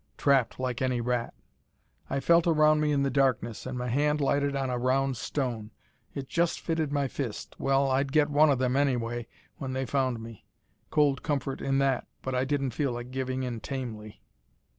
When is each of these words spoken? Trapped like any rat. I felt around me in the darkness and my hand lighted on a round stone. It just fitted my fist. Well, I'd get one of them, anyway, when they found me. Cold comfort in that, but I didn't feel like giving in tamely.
Trapped 0.17 0.59
like 0.59 0.81
any 0.81 0.99
rat. 0.99 1.31
I 2.09 2.19
felt 2.19 2.47
around 2.47 2.79
me 2.81 2.91
in 2.91 3.03
the 3.03 3.11
darkness 3.11 3.67
and 3.67 3.77
my 3.77 3.89
hand 3.89 4.19
lighted 4.19 4.55
on 4.55 4.71
a 4.71 4.77
round 4.79 5.15
stone. 5.15 5.69
It 6.15 6.27
just 6.27 6.59
fitted 6.59 6.91
my 6.91 7.07
fist. 7.07 7.55
Well, 7.59 7.87
I'd 7.91 8.11
get 8.11 8.27
one 8.31 8.49
of 8.49 8.57
them, 8.57 8.75
anyway, 8.75 9.27
when 9.57 9.73
they 9.73 9.85
found 9.85 10.19
me. 10.19 10.43
Cold 10.89 11.21
comfort 11.21 11.61
in 11.61 11.77
that, 11.77 12.07
but 12.23 12.33
I 12.33 12.45
didn't 12.45 12.71
feel 12.71 12.93
like 12.93 13.11
giving 13.11 13.43
in 13.43 13.59
tamely. 13.59 14.23